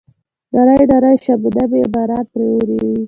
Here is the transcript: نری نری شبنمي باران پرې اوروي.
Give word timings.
نری 0.53 0.85
نری 0.91 1.15
شبنمي 1.25 1.81
باران 1.93 2.23
پرې 2.31 2.45
اوروي. 2.53 2.93